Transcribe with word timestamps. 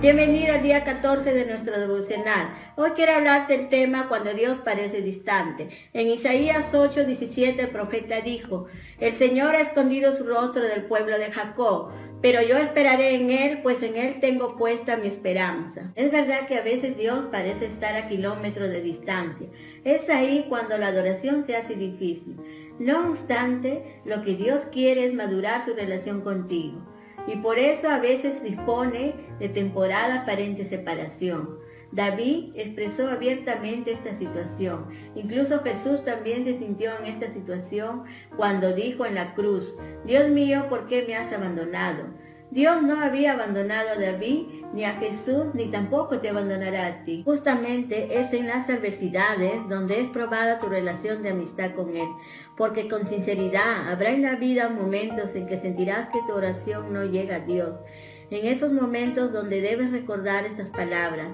Bienvenido 0.00 0.54
al 0.54 0.62
día 0.62 0.82
14 0.82 1.34
de 1.34 1.44
nuestro 1.44 1.78
devocional. 1.78 2.54
Hoy 2.76 2.92
quiero 2.96 3.12
hablar 3.12 3.46
del 3.48 3.68
tema 3.68 4.08
cuando 4.08 4.32
Dios 4.32 4.60
parece 4.60 5.02
distante. 5.02 5.68
En 5.92 6.08
Isaías 6.08 6.72
8, 6.72 7.04
17 7.04 7.60
el 7.60 7.68
profeta 7.68 8.22
dijo, 8.22 8.64
el 8.98 9.12
Señor 9.12 9.54
ha 9.54 9.60
escondido 9.60 10.14
su 10.14 10.24
rostro 10.24 10.62
del 10.62 10.84
pueblo 10.84 11.18
de 11.18 11.30
Jacob, 11.30 11.90
pero 12.22 12.40
yo 12.40 12.56
esperaré 12.56 13.14
en 13.14 13.30
Él, 13.30 13.60
pues 13.62 13.82
en 13.82 13.98
Él 13.98 14.20
tengo 14.20 14.56
puesta 14.56 14.96
mi 14.96 15.08
esperanza. 15.08 15.92
Es 15.96 16.10
verdad 16.10 16.46
que 16.46 16.56
a 16.56 16.62
veces 16.62 16.96
Dios 16.96 17.26
parece 17.30 17.66
estar 17.66 17.94
a 17.94 18.08
kilómetros 18.08 18.70
de 18.70 18.80
distancia. 18.80 19.48
Es 19.84 20.08
ahí 20.08 20.46
cuando 20.48 20.78
la 20.78 20.86
adoración 20.86 21.44
se 21.44 21.56
hace 21.56 21.74
difícil. 21.74 22.38
No 22.78 23.10
obstante, 23.10 24.00
lo 24.06 24.22
que 24.22 24.34
Dios 24.34 24.62
quiere 24.72 25.04
es 25.04 25.12
madurar 25.12 25.62
su 25.66 25.74
relación 25.74 26.22
contigo 26.22 26.86
y 27.26 27.36
por 27.36 27.58
eso 27.58 27.88
a 27.88 27.98
veces 27.98 28.42
dispone 28.42 29.14
de 29.38 29.48
temporada 29.48 30.22
aparente 30.22 30.66
separación. 30.66 31.58
David 31.92 32.52
expresó 32.54 33.08
abiertamente 33.08 33.92
esta 33.92 34.16
situación. 34.16 34.86
Incluso 35.16 35.60
Jesús 35.62 36.04
también 36.04 36.44
se 36.44 36.56
sintió 36.58 36.92
en 36.98 37.06
esta 37.06 37.32
situación 37.32 38.04
cuando 38.36 38.72
dijo 38.72 39.06
en 39.06 39.16
la 39.16 39.34
cruz, 39.34 39.74
Dios 40.04 40.28
mío, 40.28 40.66
¿por 40.68 40.86
qué 40.86 41.04
me 41.06 41.16
has 41.16 41.32
abandonado? 41.32 42.04
Dios 42.50 42.82
no 42.82 43.00
había 43.00 43.34
abandonado 43.34 43.90
a 43.90 44.00
David, 44.00 44.64
ni 44.74 44.84
a 44.84 44.94
Jesús, 44.94 45.54
ni 45.54 45.68
tampoco 45.70 46.18
te 46.18 46.30
abandonará 46.30 46.86
a 46.86 47.04
ti. 47.04 47.22
Justamente 47.24 48.18
es 48.18 48.32
en 48.32 48.48
las 48.48 48.68
adversidades 48.68 49.68
donde 49.68 50.00
es 50.00 50.08
probada 50.08 50.58
tu 50.58 50.66
relación 50.66 51.22
de 51.22 51.30
amistad 51.30 51.74
con 51.76 51.96
Él, 51.96 52.08
porque 52.56 52.88
con 52.88 53.06
sinceridad 53.06 53.88
habrá 53.88 54.10
en 54.10 54.22
la 54.22 54.34
vida 54.34 54.68
momentos 54.68 55.32
en 55.36 55.46
que 55.46 55.58
sentirás 55.58 56.08
que 56.08 56.18
tu 56.26 56.32
oración 56.32 56.92
no 56.92 57.04
llega 57.04 57.36
a 57.36 57.40
Dios. 57.40 57.78
En 58.30 58.44
esos 58.44 58.72
momentos 58.72 59.32
donde 59.32 59.60
debes 59.60 59.92
recordar 59.92 60.44
estas 60.44 60.70
palabras. 60.70 61.28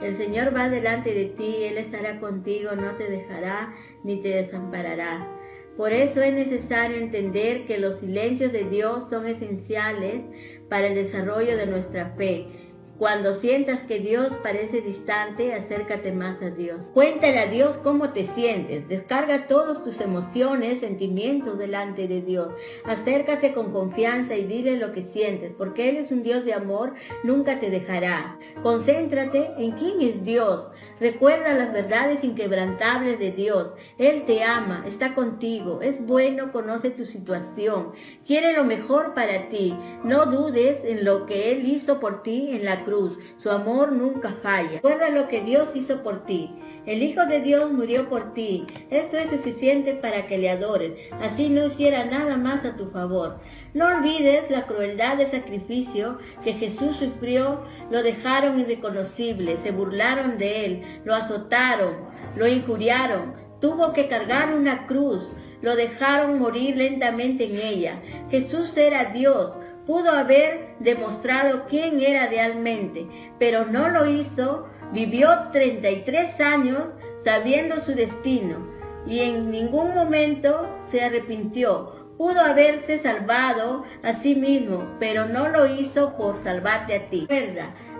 El 0.00 0.14
Señor 0.14 0.54
va 0.56 0.68
delante 0.68 1.12
de 1.12 1.26
ti, 1.26 1.64
Él 1.64 1.78
estará 1.78 2.20
contigo, 2.20 2.76
no 2.76 2.94
te 2.94 3.10
dejará 3.10 3.74
ni 4.04 4.20
te 4.22 4.28
desamparará. 4.28 5.39
Por 5.80 5.94
eso 5.94 6.20
es 6.20 6.34
necesario 6.34 6.98
entender 6.98 7.64
que 7.64 7.78
los 7.78 8.00
silencios 8.00 8.52
de 8.52 8.64
Dios 8.64 9.08
son 9.08 9.26
esenciales 9.26 10.22
para 10.68 10.88
el 10.88 10.94
desarrollo 10.94 11.56
de 11.56 11.66
nuestra 11.66 12.10
fe 12.18 12.69
cuando 13.00 13.34
sientas 13.34 13.82
que 13.84 13.98
Dios 13.98 14.30
parece 14.42 14.82
distante, 14.82 15.54
acércate 15.54 16.12
más 16.12 16.42
a 16.42 16.50
Dios. 16.50 16.84
Cuéntale 16.92 17.38
a 17.38 17.46
Dios 17.46 17.78
cómo 17.78 18.10
te 18.10 18.26
sientes. 18.26 18.86
Descarga 18.88 19.46
todas 19.46 19.82
tus 19.82 20.02
emociones, 20.02 20.80
sentimientos 20.80 21.58
delante 21.58 22.06
de 22.06 22.20
Dios. 22.20 22.52
Acércate 22.84 23.54
con 23.54 23.72
confianza 23.72 24.36
y 24.36 24.44
dile 24.44 24.76
lo 24.76 24.92
que 24.92 25.00
sientes, 25.00 25.50
porque 25.56 25.88
Él 25.88 25.96
es 25.96 26.10
un 26.10 26.22
Dios 26.22 26.44
de 26.44 26.52
amor, 26.52 26.92
nunca 27.24 27.58
te 27.58 27.70
dejará. 27.70 28.38
Concéntrate 28.62 29.50
en 29.56 29.70
quién 29.70 30.02
es 30.02 30.22
Dios. 30.22 30.68
Recuerda 31.00 31.54
las 31.54 31.72
verdades 31.72 32.22
inquebrantables 32.22 33.18
de 33.18 33.30
Dios. 33.32 33.72
Él 33.96 34.24
te 34.26 34.44
ama, 34.44 34.84
está 34.86 35.14
contigo, 35.14 35.80
es 35.80 36.04
bueno, 36.04 36.52
conoce 36.52 36.90
tu 36.90 37.06
situación, 37.06 37.92
quiere 38.26 38.52
lo 38.52 38.64
mejor 38.64 39.14
para 39.14 39.48
ti. 39.48 39.74
No 40.04 40.26
dudes 40.26 40.84
en 40.84 41.06
lo 41.06 41.24
que 41.24 41.52
Él 41.52 41.66
hizo 41.66 41.98
por 41.98 42.22
ti 42.22 42.50
en 42.50 42.66
la 42.66 42.84
cruz 42.84 42.89
su 43.38 43.50
amor 43.50 43.92
nunca 43.92 44.36
falla. 44.42 44.72
Recuerda 44.74 45.10
lo 45.10 45.28
que 45.28 45.40
Dios 45.40 45.68
hizo 45.74 46.02
por 46.02 46.24
ti. 46.24 46.50
El 46.86 47.02
Hijo 47.02 47.26
de 47.26 47.40
Dios 47.40 47.70
murió 47.70 48.08
por 48.08 48.32
ti. 48.32 48.66
Esto 48.90 49.16
es 49.16 49.30
suficiente 49.30 49.94
para 49.94 50.26
que 50.26 50.38
le 50.38 50.50
adores. 50.50 50.92
Así 51.20 51.48
no 51.48 51.66
hiciera 51.66 52.06
nada 52.06 52.36
más 52.36 52.64
a 52.64 52.76
tu 52.76 52.90
favor. 52.90 53.38
No 53.74 53.86
olvides 53.86 54.50
la 54.50 54.66
crueldad 54.66 55.16
de 55.18 55.26
sacrificio 55.26 56.18
que 56.42 56.54
Jesús 56.54 56.96
sufrió. 56.96 57.60
Lo 57.90 58.02
dejaron 58.02 58.58
irreconocible, 58.58 59.56
se 59.58 59.72
burlaron 59.72 60.38
de 60.38 60.64
él, 60.64 60.82
lo 61.04 61.14
azotaron, 61.14 61.96
lo 62.36 62.48
injuriaron. 62.48 63.34
Tuvo 63.60 63.92
que 63.92 64.08
cargar 64.08 64.54
una 64.54 64.86
cruz. 64.86 65.22
Lo 65.62 65.76
dejaron 65.76 66.38
morir 66.38 66.76
lentamente 66.76 67.44
en 67.44 67.60
ella. 67.60 68.02
Jesús 68.30 68.74
era 68.78 69.04
Dios 69.12 69.58
pudo 69.86 70.10
haber 70.10 70.74
demostrado 70.78 71.64
quién 71.68 72.00
era 72.00 72.26
realmente, 72.26 73.06
pero 73.38 73.66
no 73.66 73.88
lo 73.88 74.06
hizo, 74.06 74.68
vivió 74.92 75.50
33 75.52 76.40
años 76.40 76.84
sabiendo 77.24 77.84
su 77.84 77.94
destino 77.94 78.58
y 79.06 79.20
en 79.20 79.50
ningún 79.50 79.94
momento 79.94 80.68
se 80.90 81.02
arrepintió. 81.02 81.98
Pudo 82.16 82.40
haberse 82.40 82.98
salvado 82.98 83.84
a 84.02 84.12
sí 84.12 84.34
mismo, 84.34 84.86
pero 85.00 85.24
no 85.24 85.48
lo 85.48 85.66
hizo 85.66 86.16
por 86.18 86.36
salvarte 86.42 86.94
a 86.94 87.08
ti. 87.08 87.26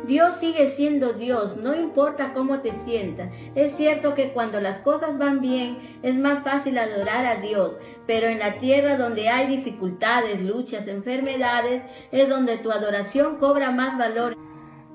Dios 0.07 0.39
sigue 0.39 0.71
siendo 0.71 1.13
Dios, 1.13 1.57
no 1.57 1.75
importa 1.75 2.33
cómo 2.33 2.61
te 2.61 2.73
sientas. 2.85 3.31
Es 3.55 3.77
cierto 3.77 4.15
que 4.15 4.33
cuando 4.33 4.61
las 4.61 4.79
cosas 4.79 5.19
van 5.19 5.41
bien 5.41 5.99
es 6.03 6.17
más 6.17 6.43
fácil 6.43 6.79
adorar 6.79 7.27
a 7.27 7.37
Dios, 7.37 7.77
pero 8.07 8.27
en 8.27 8.39
la 8.39 8.55
tierra 8.55 8.97
donde 8.97 9.29
hay 9.29 9.47
dificultades, 9.57 10.43
luchas, 10.43 10.87
enfermedades, 10.87 11.83
es 12.13 12.29
donde 12.29 12.59
tu 12.59 12.71
adoración 12.71 13.37
cobra 13.37 13.71
más 13.71 13.99
valor 13.99 14.37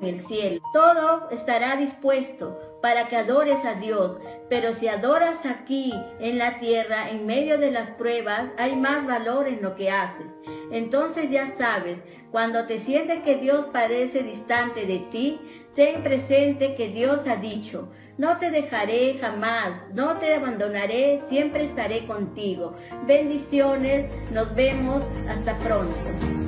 en 0.01 0.07
el 0.07 0.19
cielo. 0.19 0.61
Todo 0.73 1.29
estará 1.29 1.75
dispuesto 1.75 2.59
para 2.81 3.07
que 3.07 3.15
adores 3.15 3.63
a 3.65 3.75
Dios, 3.75 4.17
pero 4.49 4.73
si 4.73 4.87
adoras 4.87 5.45
aquí 5.45 5.93
en 6.19 6.37
la 6.37 6.59
tierra, 6.59 7.09
en 7.09 7.25
medio 7.25 7.57
de 7.57 7.71
las 7.71 7.91
pruebas, 7.91 8.45
hay 8.57 8.75
más 8.75 9.05
valor 9.05 9.47
en 9.47 9.61
lo 9.61 9.75
que 9.75 9.89
haces. 9.89 10.27
Entonces 10.71 11.29
ya 11.29 11.53
sabes, 11.57 11.97
cuando 12.31 12.65
te 12.65 12.79
sientes 12.79 13.21
que 13.21 13.37
Dios 13.37 13.67
parece 13.71 14.23
distante 14.23 14.85
de 14.85 14.99
ti, 15.11 15.39
ten 15.75 16.03
presente 16.03 16.75
que 16.75 16.89
Dios 16.89 17.27
ha 17.27 17.37
dicho, 17.37 17.89
no 18.17 18.37
te 18.37 18.49
dejaré 18.49 19.17
jamás, 19.19 19.71
no 19.93 20.17
te 20.17 20.33
abandonaré, 20.33 21.21
siempre 21.27 21.65
estaré 21.65 22.05
contigo. 22.05 22.75
Bendiciones, 23.05 24.05
nos 24.31 24.53
vemos, 24.55 25.01
hasta 25.27 25.57
pronto. 25.59 26.44